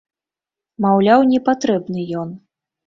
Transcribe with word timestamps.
Маўляў, 0.87 1.19
не 1.35 1.39
патрэбны 1.51 2.11
ён. 2.25 2.29